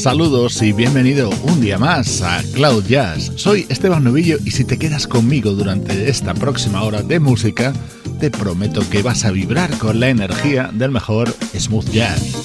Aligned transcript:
Saludos 0.00 0.62
y 0.62 0.72
bienvenido 0.72 1.28
un 1.42 1.60
día 1.60 1.76
más 1.76 2.22
a 2.22 2.42
Cloud 2.54 2.86
Jazz. 2.86 3.32
Soy 3.36 3.66
Esteban 3.68 4.02
Novillo 4.02 4.38
y 4.46 4.50
si 4.50 4.64
te 4.64 4.78
quedas 4.78 5.06
conmigo 5.06 5.50
durante 5.50 6.08
esta 6.08 6.32
próxima 6.32 6.82
hora 6.84 7.02
de 7.02 7.20
música, 7.20 7.74
te 8.18 8.30
prometo 8.30 8.80
que 8.88 9.02
vas 9.02 9.26
a 9.26 9.30
vibrar 9.30 9.76
con 9.76 10.00
la 10.00 10.08
energía 10.08 10.70
del 10.72 10.90
mejor 10.90 11.28
smooth 11.54 11.90
jazz. 11.90 12.39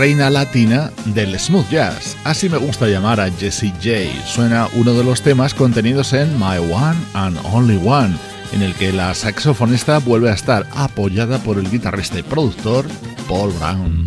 Reina 0.00 0.30
latina 0.30 0.90
del 1.04 1.38
smooth 1.38 1.68
jazz. 1.68 2.16
Así 2.24 2.48
me 2.48 2.56
gusta 2.56 2.86
llamar 2.86 3.20
a 3.20 3.30
Jessie 3.30 3.70
J. 3.82 4.08
Suena 4.26 4.66
uno 4.72 4.94
de 4.94 5.04
los 5.04 5.20
temas 5.20 5.52
contenidos 5.52 6.14
en 6.14 6.38
My 6.38 6.56
One 6.56 6.96
and 7.12 7.38
Only 7.52 7.78
One, 7.84 8.16
en 8.54 8.62
el 8.62 8.72
que 8.76 8.94
la 8.94 9.12
saxofonista 9.12 9.98
vuelve 9.98 10.30
a 10.30 10.34
estar 10.34 10.66
apoyada 10.74 11.36
por 11.40 11.58
el 11.58 11.70
guitarrista 11.70 12.18
y 12.18 12.22
productor 12.22 12.86
Paul 13.28 13.52
Brown. 13.52 13.99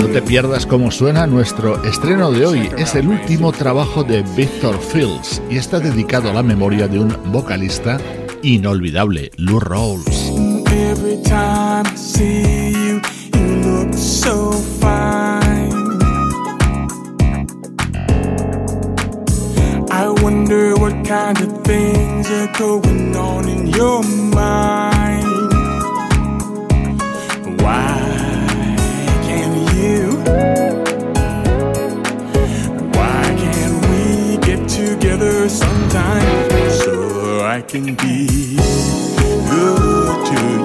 No 0.00 0.08
te 0.08 0.20
pierdas 0.20 0.66
cómo 0.66 0.90
suena 0.90 1.28
nuestro 1.28 1.84
estreno 1.84 2.32
de 2.32 2.44
hoy. 2.44 2.68
Es 2.76 2.96
el 2.96 3.06
último 3.06 3.52
trabajo 3.52 4.02
de 4.02 4.24
Victor 4.36 4.76
Fields 4.80 5.40
y 5.48 5.58
está 5.58 5.78
dedicado 5.78 6.28
a 6.28 6.32
la 6.32 6.42
memoria 6.42 6.88
de 6.88 6.98
un 6.98 7.16
vocalista 7.26 8.00
inolvidable, 8.42 9.30
Lou 9.36 9.60
Rawls. 9.60 10.32
Every 10.72 11.22
time 11.22 11.86
I 11.86 11.96
see 11.96 12.72
you, 12.72 13.00
you 13.32 13.46
look 13.62 13.94
so 13.94 14.50
fine. 14.80 15.70
I 19.88 20.08
wonder 20.20 20.74
what 20.74 20.94
kind 21.04 21.40
of 21.40 21.62
things 21.62 22.28
are 22.28 22.52
going 22.58 23.14
on 23.14 23.48
in 23.48 23.68
your 23.68 24.02
mind. 24.34 24.97
Sometime 35.48 36.50
so 36.70 37.40
I 37.40 37.62
can 37.62 37.94
be 37.94 38.56
good 39.48 40.26
to 40.26 40.38
you. 40.52 40.64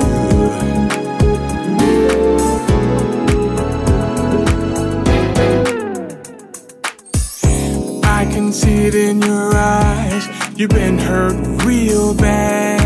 I 8.03 8.25
can 8.31 8.51
see 8.51 8.87
it 8.87 8.95
in 8.95 9.21
your 9.21 9.55
eyes, 9.55 10.27
you've 10.57 10.71
been 10.71 10.97
hurt 10.97 11.63
real 11.65 12.13
bad. 12.13 12.82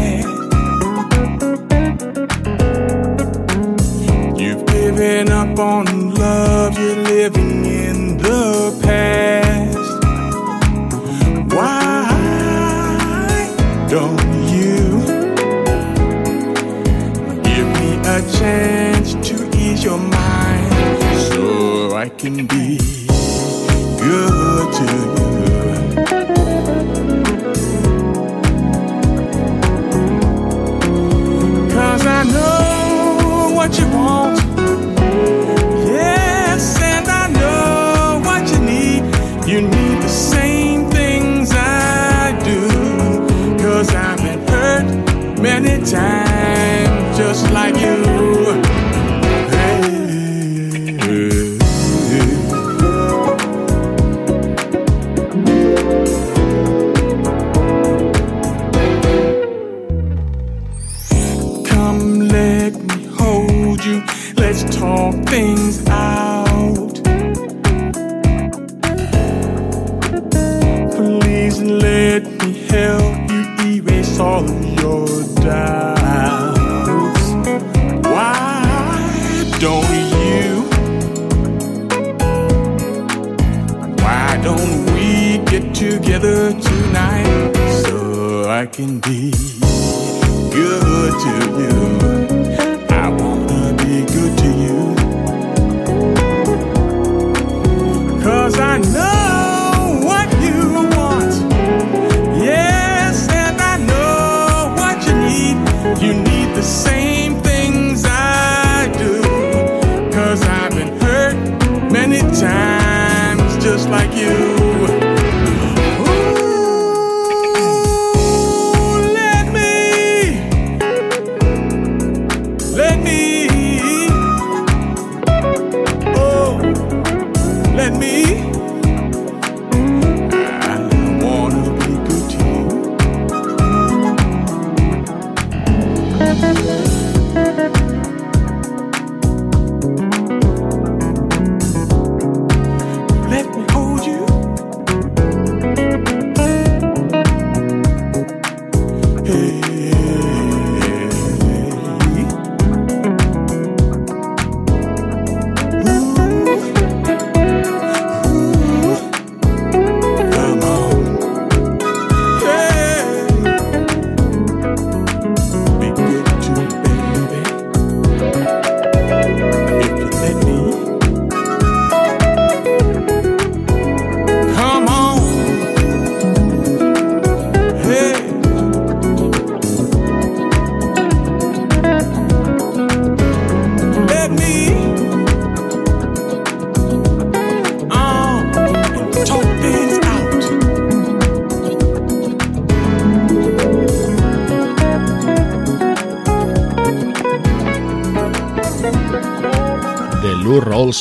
Things 65.30 65.87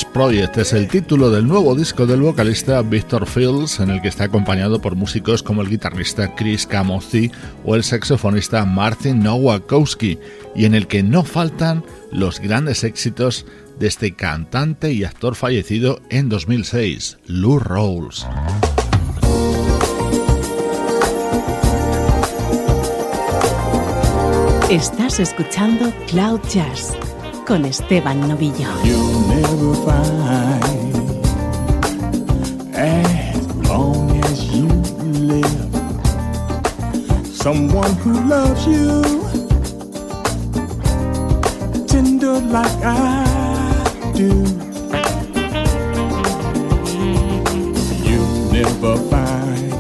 Project 0.05 0.59
es 0.59 0.73
el 0.73 0.89
título 0.89 1.31
del 1.31 1.47
nuevo 1.47 1.75
disco 1.75 2.07
del 2.07 2.21
vocalista 2.21 2.83
Victor 2.83 3.27
Fields, 3.27 3.81
en 3.81 3.91
el 3.91 4.03
que 4.03 4.09
está 4.09 4.25
acompañado 4.25 4.81
por 4.81 4.97
músicos 4.97 5.43
como 5.43 5.63
el 5.63 5.69
guitarrista 5.69 6.35
Chris 6.35 6.67
Camozzi 6.67 7.31
o 7.65 7.77
el 7.77 7.85
saxofonista 7.85 8.65
Martin 8.65 9.21
Nowakowski, 9.23 10.19
y 10.55 10.65
en 10.65 10.75
el 10.75 10.87
que 10.87 11.03
no 11.03 11.25
faltan 11.25 11.85
los 12.11 12.41
grandes 12.41 12.85
éxitos 12.85 13.47
de 13.79 13.87
este 13.87 14.15
cantante 14.15 14.93
y 14.93 15.05
actor 15.05 15.35
fallecido 15.35 16.01
en 16.11 16.29
2006, 16.29 17.19
Lou 17.27 17.59
Rawls. 17.59 18.27
Estás 24.69 25.21
escuchando 25.21 25.93
Cloud 26.09 26.41
Jazz 26.53 26.97
con 27.47 27.65
Esteban 27.65 28.29
Novillo. 28.29 28.69
Someone 37.33 37.93
who 38.03 38.13
loves 38.29 38.67
you 38.67 39.03
tender 41.87 42.41
like 42.41 42.77
I 42.83 43.25
do. 44.15 44.45
You'll 48.03 48.53
never 48.53 48.97
find 49.09 49.71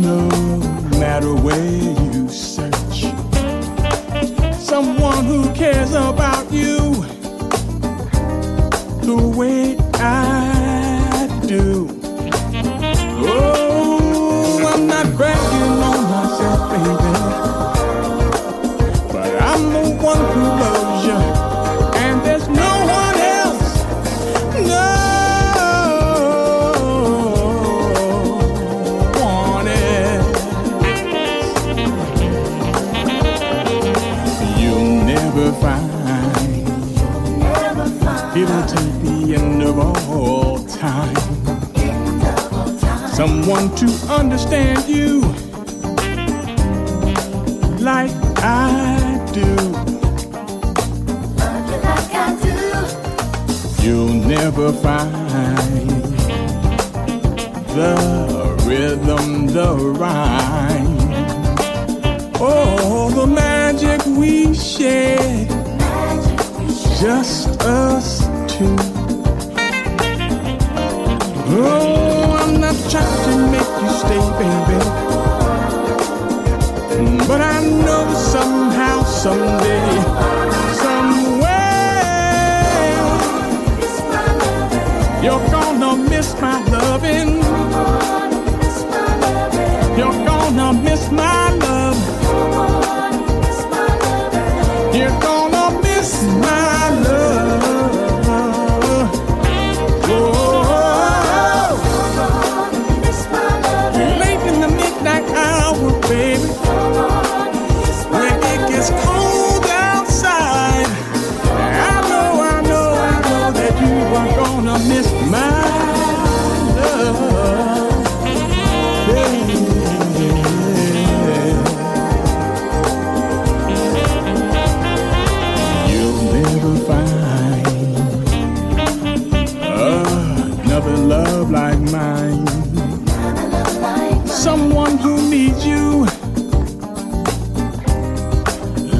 no 0.00 0.28
matter 0.98 1.34
where 1.34 2.01
someone 4.72 5.26
who 5.26 5.52
cares 5.52 5.92
about 5.92 6.50
you. 6.50 6.94
The 9.04 9.34
way 9.36 9.76
I 10.00 10.41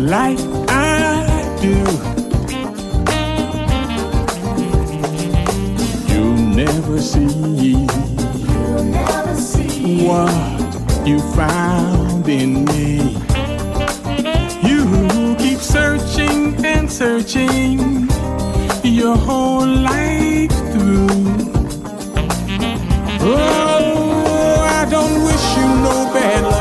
like 0.02 0.38
I 0.68 1.58
do. 1.60 1.78
You'll 6.12 6.36
never 6.56 7.00
see, 7.00 7.20
You'll 7.20 8.84
never 8.84 9.34
see 9.36 10.06
what 10.06 11.06
you 11.06 11.20
found 11.36 12.28
in 12.28 12.64
me. 12.64 13.16
You 14.68 15.36
keep 15.38 15.58
searching 15.58 16.64
and 16.64 16.90
searching 16.90 18.08
your 18.82 19.16
whole 19.16 19.66
life 19.66 20.50
through. 20.72 21.08
Oh, 23.24 24.66
I 24.80 24.84
don't 24.90 25.22
wish 25.24 25.56
you 25.56 25.66
no 25.86 26.10
bad 26.12 26.51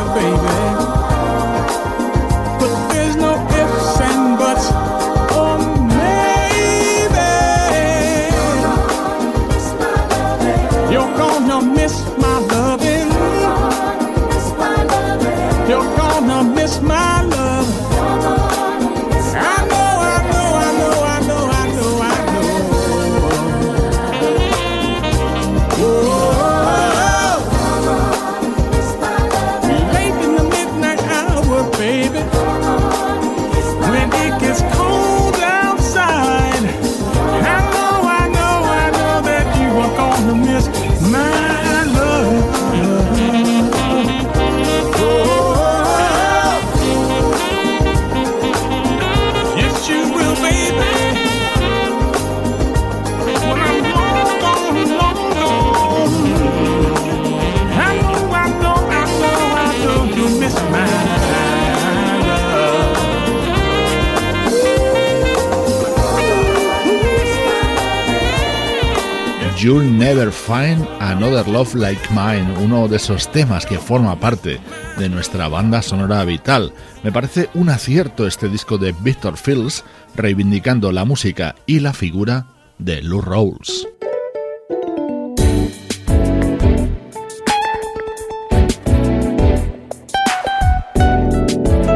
Never 70.14 70.34
Find 70.34 70.86
Another 71.00 71.48
Love 71.48 71.74
Like 71.74 72.10
Mine, 72.10 72.58
uno 72.60 72.90
de 72.90 72.98
esos 72.98 73.32
temas 73.32 73.66
que 73.66 73.78
forma 73.78 74.20
parte 74.20 74.60
de 74.98 75.08
nuestra 75.08 75.48
banda 75.48 75.82
sonora 75.82 76.26
vital. 76.26 76.74
Me 77.02 77.14
parece 77.14 77.50
un 77.54 77.70
acierto 77.70 78.28
este 78.28 78.50
disco 78.50 78.78
de 78.78 78.94
Victor 79.04 79.38
Fields, 79.38 79.86
reivindicando 80.14 80.92
la 80.92 81.06
música 81.06 81.56
y 81.66 81.80
la 81.80 81.94
figura 81.94 82.48
de 82.78 83.02
Lou 83.02 83.22
Rawls. 83.22 83.88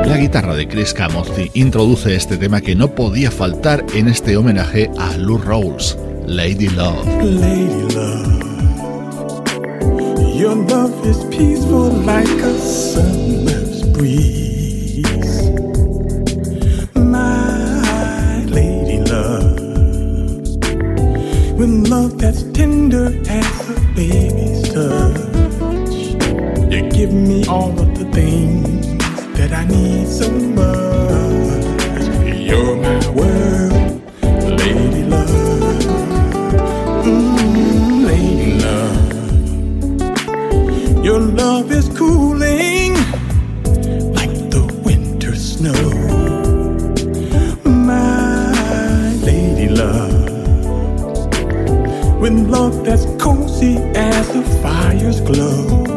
La 0.05 0.17
guitarra 0.17 0.55
de 0.55 0.69
Chris 0.69 0.93
Camozzi 0.93 1.51
introduce 1.53 2.15
este 2.15 2.37
tema 2.37 2.61
que 2.61 2.75
no 2.75 2.95
podía 2.95 3.29
faltar 3.29 3.83
en 3.93 4.07
este 4.07 4.37
homenaje 4.37 4.89
a 4.97 5.17
Lou 5.17 5.37
Rawls. 5.37 5.97
Lady 6.27 6.69
Love. 6.69 7.05
Lady 7.07 7.95
Love, 7.95 8.41
your 10.35 10.55
love 10.55 11.05
is 11.05 11.23
peaceful 11.25 11.89
like 11.91 12.27
a 12.27 12.57
summer's 12.59 13.83
breeze. 13.89 15.49
My 16.95 18.43
lady 18.45 18.99
love, 19.09 19.59
when 21.59 21.83
love 21.83 22.17
that's 22.17 22.43
tender 22.53 23.13
as 23.29 23.69
a 23.69 23.79
baby's 23.95 24.63
touch, 24.73 25.21
you 26.71 26.89
give 26.89 27.13
me 27.13 27.45
all 27.47 27.69
of 27.79 27.97
the 27.97 28.05
things 28.11 28.87
that 29.37 29.53
I 29.53 29.65
need 29.65 30.07
so 30.07 30.31
much. 30.31 32.05
You're 32.25 32.75
my 32.77 33.09
world, 33.11 34.01
lady. 34.59 34.94
love 41.35 41.69
is 41.71 41.89
cooling 41.97 42.93
like 44.13 44.33
the 44.49 44.63
winter 44.85 45.35
snow. 45.35 45.73
My 47.65 49.13
lady 49.23 49.67
love, 49.67 50.29
with 52.21 52.33
love 52.49 52.85
that's 52.85 53.05
cozy 53.21 53.77
as 53.95 54.27
the 54.29 54.43
fire's 54.61 55.19
glow. 55.21 55.94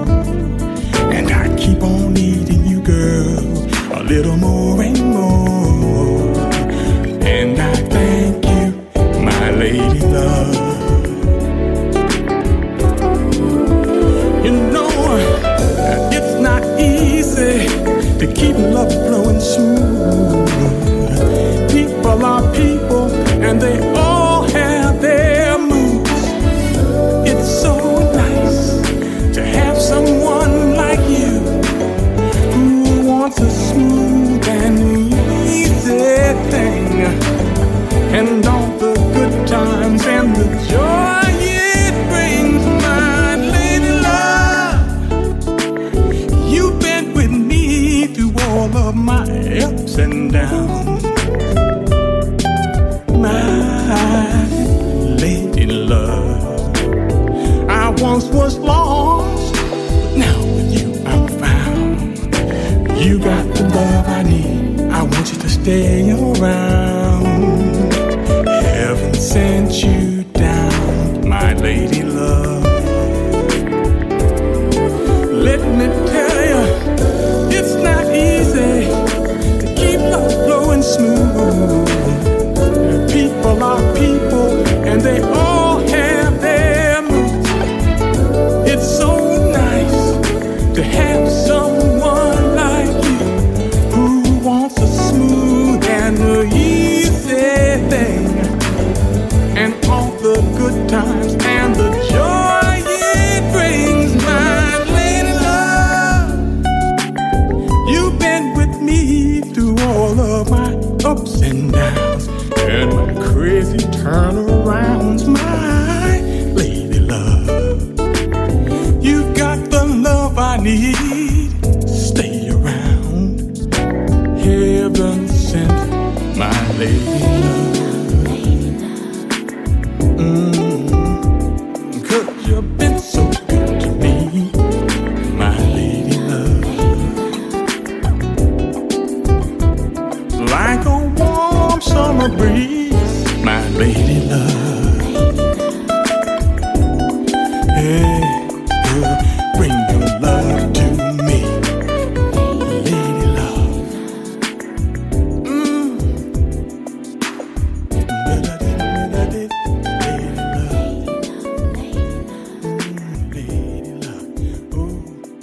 and 49.98 50.32
down. 50.32 50.97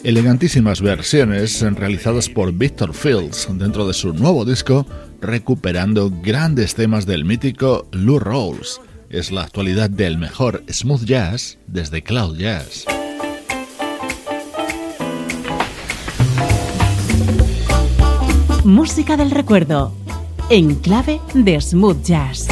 elegantísimas 0.06 0.82
versiones 0.82 1.60
realizadas 1.62 2.30
por 2.30 2.54
Victor 2.54 2.94
Fields 2.94 3.48
dentro 3.54 3.88
de 3.88 3.94
su 3.96 4.14
nuevo 4.14 4.46
disco, 4.46 4.86
recuperando 5.20 6.12
grandes 6.22 6.76
temas 6.76 7.08
del 7.08 7.26
mítico 7.26 7.88
Lou 7.92 8.20
Rawls. 8.20 8.80
Es 9.10 9.32
la 9.32 9.42
actualidad 9.42 9.90
del 9.90 10.20
mejor 10.20 10.64
smooth 10.72 11.06
jazz 11.06 11.58
desde 11.66 12.04
Cloud 12.04 12.38
Jazz. 12.38 12.86
Música 18.64 19.18
del 19.18 19.32
recuerdo, 19.32 19.92
en 20.52 20.76
clave 20.76 21.20
de 21.34 21.60
smooth 21.60 22.04
jazz. 22.04 22.48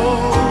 Oh. 0.00 0.47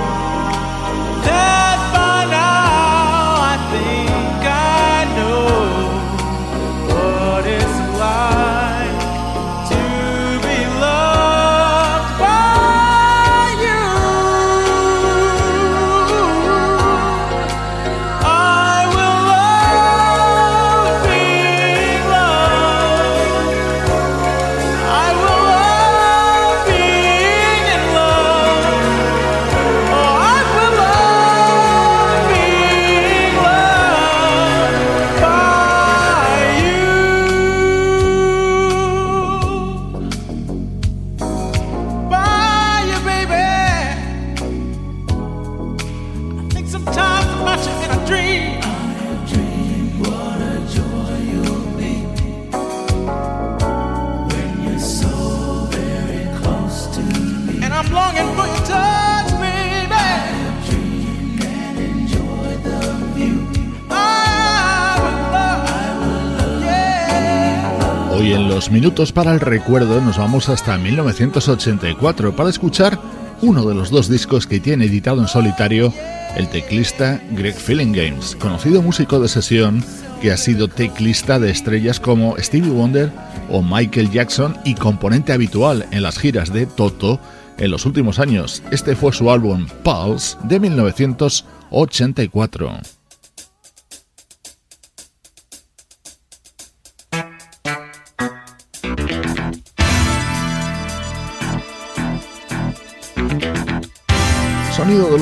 Minutos 68.88 69.12
para 69.12 69.34
el 69.34 69.42
recuerdo 69.42 70.00
nos 70.00 70.18
vamos 70.18 70.48
hasta 70.48 70.78
1984 70.78 72.38
para 72.38 72.50
escuchar 72.50 72.98
uno 73.42 73.66
de 73.66 73.76
los 73.76 73.90
dos 73.90 74.08
discos 74.08 74.48
que 74.48 74.62
tiene 74.62 74.86
editado 74.86 75.20
en 75.20 75.28
solitario 75.28 75.94
el 76.38 76.48
teclista 76.48 77.22
Greg 77.32 77.58
Games, 77.68 78.38
conocido 78.38 78.82
músico 78.82 79.20
de 79.20 79.28
sesión 79.28 79.84
que 80.22 80.32
ha 80.32 80.38
sido 80.38 80.70
teclista 80.70 81.38
de 81.38 81.52
estrellas 81.52 82.00
como 82.00 82.38
Stevie 82.38 82.72
Wonder 82.72 83.12
o 83.50 83.62
Michael 83.62 84.10
Jackson 84.10 84.56
y 84.64 84.74
componente 84.74 85.34
habitual 85.34 85.86
en 85.92 86.02
las 86.02 86.18
giras 86.18 86.54
de 86.54 86.66
Toto 86.66 87.20
en 87.58 87.72
los 87.72 87.86
últimos 87.86 88.20
años. 88.20 88.64
Este 88.72 88.96
fue 88.96 89.12
su 89.12 89.30
álbum 89.30 89.68
Pulse 89.84 90.38
de 90.46 90.62
1984. 90.62 92.97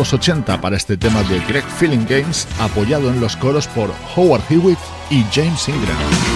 Los 0.06 0.13
80 0.13 0.62
para 0.62 0.78
este 0.78 0.98
tema 0.98 1.24
de 1.24 1.39
Greg 1.48 1.63
Feeling 1.63 2.06
Games, 2.08 2.48
apoyado 2.60 3.10
en 3.10 3.20
los 3.20 3.36
coros 3.36 3.65
por 3.68 3.91
Howard 4.15 4.44
Hewitt 4.52 4.78
y 5.10 5.24
James 5.34 5.68
Ingram. 5.68 6.35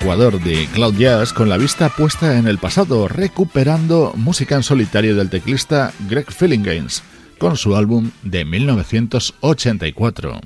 Ecuador 0.00 0.40
de 0.42 0.68
Cloud 0.74 0.94
Jazz 0.96 1.32
con 1.32 1.48
la 1.48 1.56
vista 1.56 1.88
puesta 1.88 2.36
en 2.36 2.46
el 2.46 2.58
pasado, 2.58 3.08
recuperando 3.08 4.12
música 4.14 4.54
en 4.54 4.62
solitario 4.62 5.16
del 5.16 5.30
teclista 5.30 5.92
Greg 6.08 6.26
Games. 6.62 7.02
con 7.38 7.56
su 7.56 7.76
álbum 7.76 8.10
de 8.22 8.44
1984. 8.44 10.40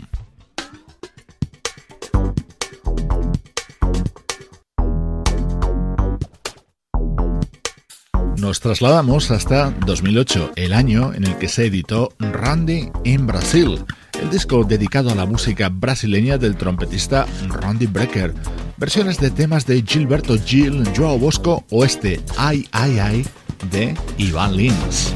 Nos 8.37 8.61
trasladamos 8.61 9.31
hasta 9.31 9.71
2008, 9.71 10.53
el 10.57 10.73
año 10.73 11.13
en 11.13 11.27
el 11.27 11.37
que 11.39 11.49
se 11.49 11.67
editó 11.67 12.15
Randy 12.19 12.91
en 13.05 13.27
Brasil, 13.27 13.85
el 14.21 14.31
disco 14.31 14.65
dedicado 14.65 15.11
a 15.11 15.15
la 15.15 15.27
música 15.27 15.69
brasileña 15.69 16.39
del 16.39 16.57
trompetista 16.57 17.27
Randy 17.49 17.87
Brecker, 17.87 18.35
versiones 18.77 19.19
de 19.19 19.31
temas 19.31 19.67
de 19.67 19.83
Gilberto 19.83 20.37
Gil, 20.39 20.85
Joao 20.97 21.19
Bosco 21.19 21.65
o 21.71 21.85
este 21.85 22.21
Ay 22.37 22.69
Ay 22.73 22.99
Ay 22.99 23.27
de 23.71 23.95
Ivan 24.19 24.57
Lins. 24.57 25.13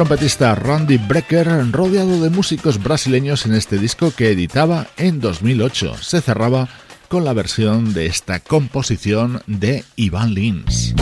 Trompetista 0.00 0.54
Randy 0.54 0.96
Brecker 0.96 1.46
rodeado 1.72 2.22
de 2.22 2.30
músicos 2.30 2.82
brasileños 2.82 3.44
en 3.44 3.52
este 3.52 3.76
disco 3.76 4.14
que 4.16 4.30
editaba 4.30 4.86
en 4.96 5.20
2008. 5.20 5.98
Se 6.00 6.22
cerraba 6.22 6.70
con 7.08 7.22
la 7.26 7.34
versión 7.34 7.92
de 7.92 8.06
esta 8.06 8.40
composición 8.40 9.42
de 9.46 9.84
Ivan 9.96 10.32
Lins. 10.32 10.94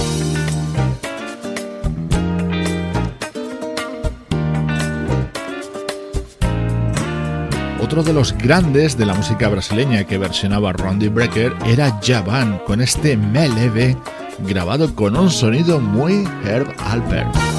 otro 7.81 8.03
de 8.03 8.13
los 8.13 8.37
grandes 8.37 8.99
de 8.99 9.07
la 9.07 9.15
música 9.15 9.49
brasileña 9.49 10.05
que 10.05 10.19
versionaba 10.19 10.73
Randy 10.73 11.09
Brecker 11.09 11.55
era 11.65 11.99
Javan 12.05 12.59
con 12.67 12.81
este 12.81 13.17
Meleve 13.17 13.97
grabado 14.41 14.95
con 14.95 15.17
un 15.17 15.31
sonido 15.31 15.81
muy 15.81 16.29
Herb 16.45 16.69
Alpert. 16.79 17.58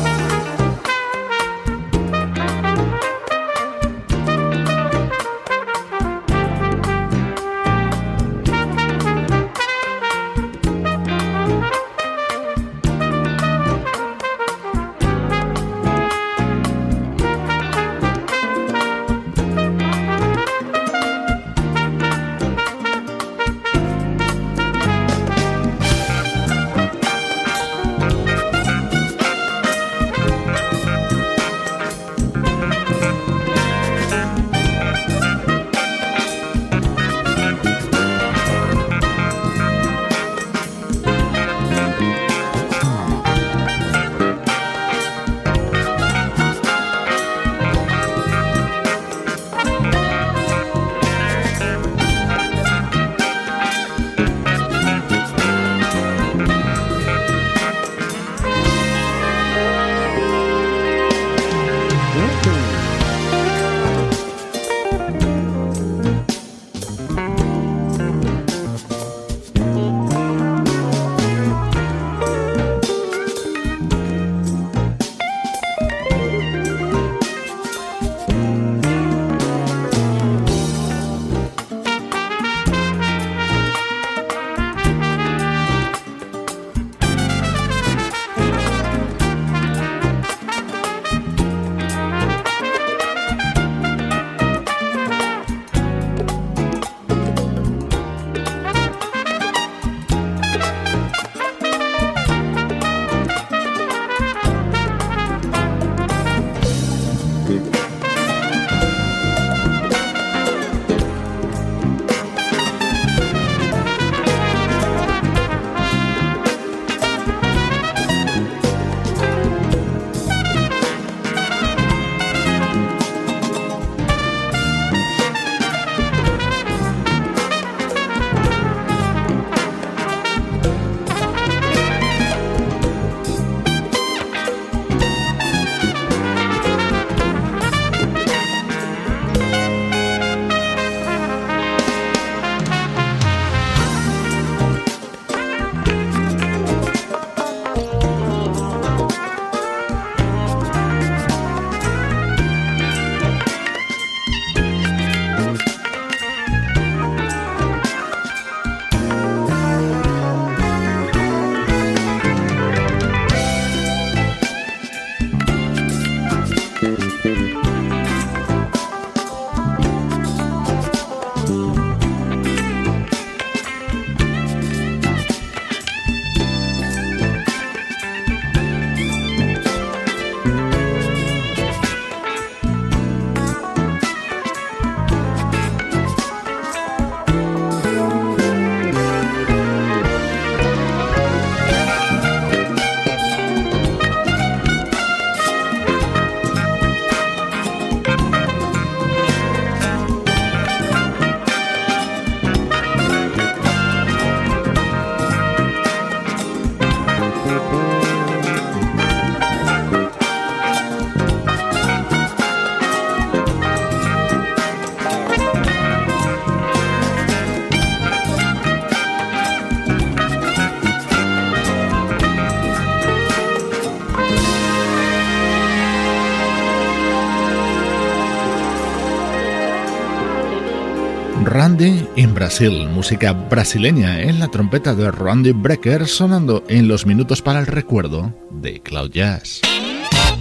Brasil, 232.49 232.89
música 232.89 233.31
brasileña 233.31 234.21
en 234.21 234.39
la 234.39 234.47
trompeta 234.47 234.95
de 234.95 235.11
Randy 235.11 235.51
Brecker 235.51 236.07
sonando 236.07 236.63
en 236.67 236.87
los 236.87 237.05
minutos 237.05 237.43
para 237.43 237.59
el 237.59 237.67
recuerdo 237.67 238.33
de 238.49 238.81
Cloud 238.81 239.11
Jazz. 239.11 239.61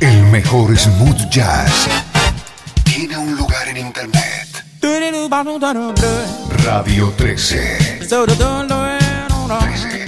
El 0.00 0.22
mejor 0.28 0.74
smooth 0.74 1.28
jazz 1.28 1.86
tiene 2.82 3.14
un 3.18 3.36
lugar 3.36 3.68
en 3.68 3.76
internet. 3.76 4.64
Radio 6.64 7.12
13. 7.14 8.06
13. 8.09 10.07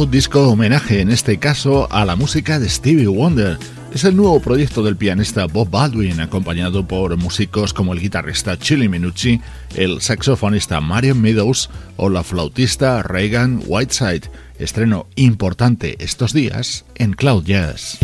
Otro 0.00 0.12
disco 0.12 0.48
homenaje, 0.48 1.00
en 1.00 1.10
este 1.10 1.38
caso 1.38 1.86
a 1.90 2.06
la 2.06 2.16
música 2.16 2.58
de 2.58 2.70
Stevie 2.70 3.06
Wonder. 3.06 3.58
Es 3.92 4.04
el 4.04 4.16
nuevo 4.16 4.40
proyecto 4.40 4.82
del 4.82 4.96
pianista 4.96 5.46
Bob 5.46 5.68
Baldwin, 5.68 6.20
acompañado 6.20 6.88
por 6.88 7.14
músicos 7.18 7.74
como 7.74 7.92
el 7.92 8.00
guitarrista 8.00 8.58
Chili 8.58 8.88
Minucci, 8.88 9.42
el 9.74 10.00
saxofonista 10.00 10.80
Marion 10.80 11.20
Meadows 11.20 11.68
o 11.96 12.08
la 12.08 12.22
flautista 12.22 13.02
Reagan 13.02 13.62
Whiteside. 13.66 14.30
Estreno 14.58 15.06
importante 15.16 15.96
estos 16.02 16.32
días 16.32 16.86
en 16.94 17.12
Cloud 17.12 17.44
Jazz. 17.44 17.98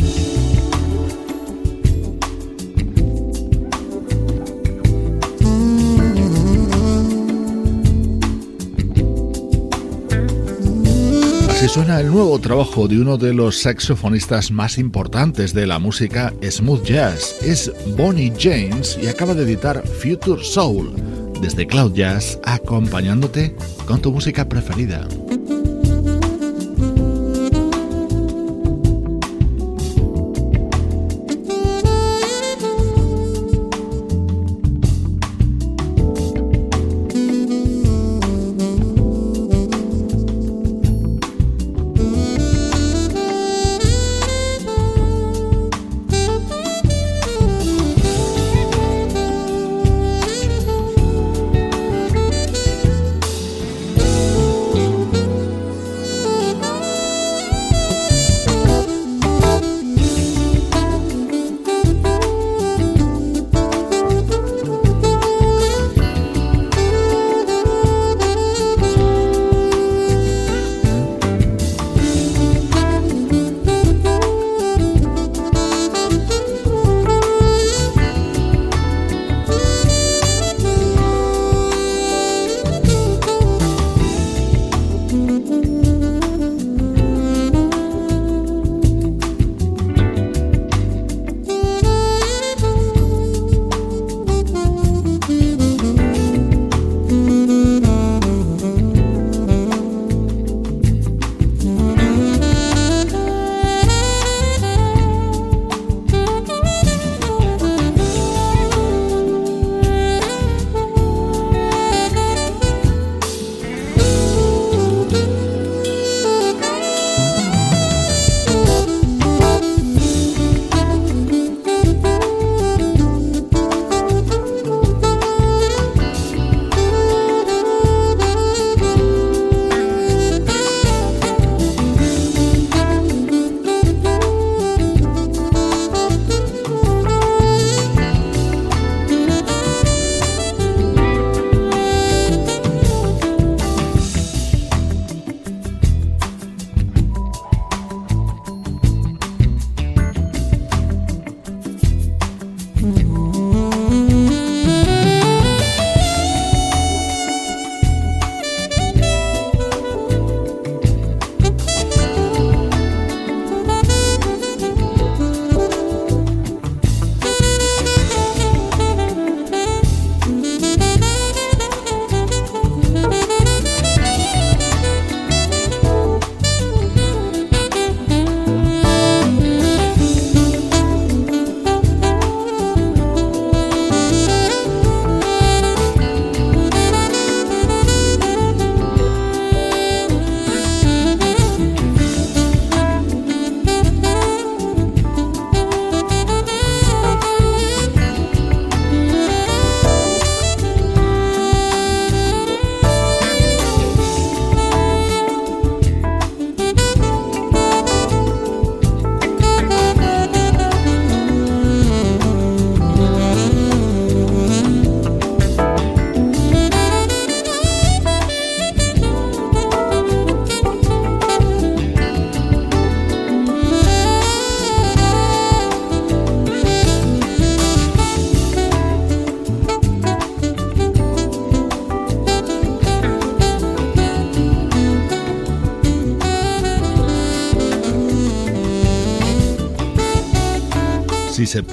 Así 11.67 11.75
suena 11.75 11.99
el 11.99 12.13
nuevo 12.13 12.39
trabajo 12.39 12.87
de 12.87 13.01
uno 13.01 13.19
de 13.19 13.35
los 13.35 13.63
saxofonistas 13.63 14.53
más 14.53 14.79
importantes 14.79 15.53
de 15.53 15.67
la 15.67 15.81
música 15.81 16.33
smooth 16.41 16.85
jazz. 16.85 17.43
Es 17.43 17.73
Bonnie 17.97 18.33
James 18.39 18.97
y 19.03 19.09
acaba 19.09 19.35
de 19.35 19.43
editar 19.43 19.83
Future 19.85 20.45
Soul 20.45 20.95
desde 21.43 21.67
Cloud 21.67 21.93
Jazz 21.93 22.39
acompañándote 22.45 23.57
con 23.85 24.01
tu 24.01 24.13
música 24.13 24.49
preferida. 24.49 25.09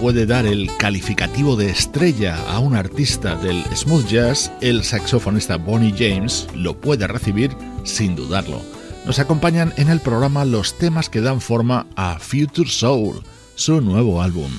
Puede 0.04 0.26
dar 0.26 0.46
el 0.46 0.70
calificativo 0.76 1.56
de 1.56 1.70
estrella 1.70 2.36
a 2.50 2.60
un 2.60 2.76
artista 2.76 3.38
del 3.38 3.64
smooth 3.74 4.06
jazz, 4.06 4.52
el 4.60 4.84
saxofonista 4.84 5.56
Bonnie 5.56 5.96
James 5.98 6.46
lo 6.54 6.76
puede 6.76 7.08
recibir 7.08 7.56
sin 7.86 8.14
dudarlo. 8.14 8.62
Nos 9.06 9.20
acompañan 9.20 9.74
en 9.78 9.88
el 9.88 10.02
programa 10.02 10.44
los 10.44 10.78
temas 10.78 11.10
que 11.10 11.22
dan 11.22 11.40
forma 11.40 11.88
a 11.96 12.20
Future 12.20 12.70
Soul, 12.70 13.24
su 13.56 13.80
nuevo 13.80 14.22
álbum. 14.22 14.52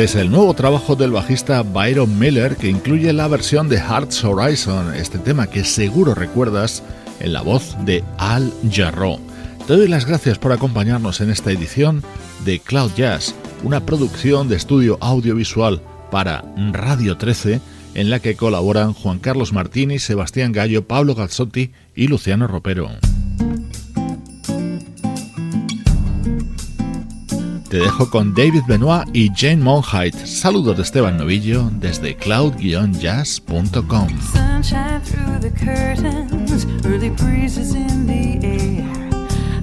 Este 0.00 0.18
es 0.18 0.24
el 0.24 0.30
nuevo 0.30 0.54
trabajo 0.54 0.96
del 0.96 1.10
bajista 1.10 1.60
Byron 1.60 2.18
Miller 2.18 2.56
que 2.56 2.70
incluye 2.70 3.12
la 3.12 3.28
versión 3.28 3.68
de 3.68 3.76
Hearts 3.76 4.24
Horizon, 4.24 4.94
este 4.94 5.18
tema 5.18 5.46
que 5.46 5.62
seguro 5.62 6.14
recuerdas 6.14 6.82
en 7.20 7.34
la 7.34 7.42
voz 7.42 7.76
de 7.84 8.02
Al 8.16 8.50
Jarreau. 8.72 9.20
Te 9.66 9.76
doy 9.76 9.88
las 9.88 10.06
gracias 10.06 10.38
por 10.38 10.52
acompañarnos 10.52 11.20
en 11.20 11.28
esta 11.28 11.52
edición 11.52 12.02
de 12.46 12.60
Cloud 12.60 12.92
Jazz, 12.96 13.34
una 13.62 13.84
producción 13.84 14.48
de 14.48 14.56
estudio 14.56 14.96
audiovisual 15.02 15.82
para 16.10 16.46
Radio 16.72 17.18
13 17.18 17.60
en 17.92 18.08
la 18.08 18.20
que 18.20 18.36
colaboran 18.36 18.94
Juan 18.94 19.18
Carlos 19.18 19.52
Martini, 19.52 19.98
Sebastián 19.98 20.52
Gallo, 20.52 20.88
Pablo 20.88 21.14
Gazzotti 21.14 21.72
y 21.94 22.06
Luciano 22.06 22.46
Ropero. 22.46 22.88
Te 27.70 27.78
dejo 27.78 28.10
con 28.10 28.34
David 28.34 28.62
Benoit 28.66 29.08
y 29.12 29.30
Jane 29.32 29.62
Monheit. 29.62 30.16
Saludos 30.26 30.76
de 30.76 30.82
Esteban 30.82 31.16
Novillo 31.16 31.70
desde 31.74 32.16
cloud-jazz.com. 32.16 34.08
Sunshine 34.32 35.00
through 35.04 35.38
the 35.38 35.52
curtains, 35.52 36.66
early 36.84 37.10
breezes 37.10 37.76
in 37.76 38.08
the 38.08 38.44
air. 38.44 38.84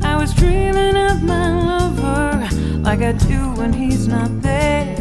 I 0.03 0.16
was 0.16 0.34
dreaming 0.34 0.95
of 0.95 1.22
my 1.22 1.49
lover 1.49 2.47
like 2.82 3.03
I 3.03 3.12
do 3.12 3.53
when 3.58 3.74
he's 3.74 4.08
not 4.08 4.30
there. 4.41 4.95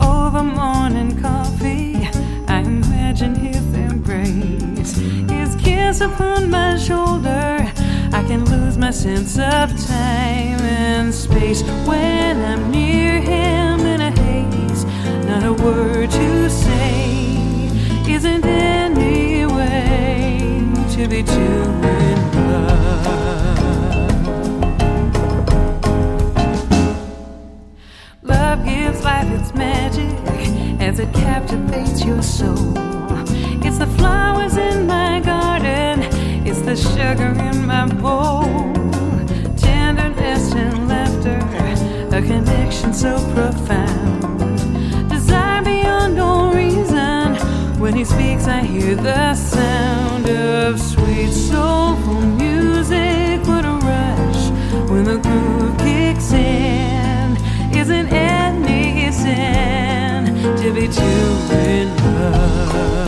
Oh, 0.00 0.28
Over 0.28 0.42
morning 0.42 1.20
coffee, 1.20 2.08
I 2.48 2.60
imagine 2.60 3.34
his 3.34 3.62
embrace, 3.74 4.96
his 5.28 5.54
kiss 5.56 6.00
upon 6.00 6.48
my 6.48 6.78
shoulder. 6.78 7.37
My 8.88 8.92
sense 8.92 9.36
of 9.38 9.68
time 9.86 10.60
and 10.62 11.14
space 11.14 11.60
when 11.84 12.42
I'm 12.42 12.70
near 12.70 13.20
him 13.20 13.80
in 13.80 14.00
a 14.00 14.10
haze. 14.10 14.86
Not 15.26 15.44
a 15.44 15.52
word 15.52 16.10
to 16.10 16.48
say 16.48 17.68
isn't 18.08 18.46
any 18.46 19.44
way 19.44 20.64
to 20.92 21.06
be 21.06 21.22
too 21.22 21.34
in 21.34 22.32
love. 22.50 23.04
Love 28.22 28.64
gives 28.64 29.04
life 29.04 29.30
its 29.38 29.52
magic 29.54 30.16
as 30.80 30.98
it 30.98 31.12
captivates 31.12 32.06
your 32.06 32.22
soul. 32.22 32.72
It's 33.62 33.76
the 33.76 33.86
flowers 33.98 34.56
in 34.56 34.86
my 34.86 35.20
garden 35.20 36.28
it's 36.48 36.62
the 36.62 36.76
sugar 36.76 37.38
in 37.42 37.66
my 37.66 37.84
bowl, 37.86 38.44
and 40.38 40.88
laughter, 40.88 41.38
a 42.16 42.22
connection 42.22 42.92
so 42.94 43.16
profound. 43.34 44.58
Desire 45.08 45.62
beyond 45.62 46.18
all 46.18 46.54
reason. 46.54 47.34
When 47.80 47.94
he 47.94 48.04
speaks, 48.04 48.46
I 48.46 48.60
hear 48.60 48.94
the 48.94 49.34
sound 49.34 50.28
of 50.28 50.80
sweet, 50.80 51.32
soulful 51.32 52.20
music. 52.20 53.46
What 53.46 53.64
a 53.64 53.76
rush 53.92 54.50
when 54.90 55.04
the 55.04 55.18
groove 55.18 55.76
kicks 55.78 56.32
in. 56.32 57.36
Isn't 57.74 58.08
any 58.12 59.10
sin 59.10 60.24
to 60.56 60.72
be 60.72 60.86
too 60.88 61.28
in 61.52 61.88
love? 62.14 63.07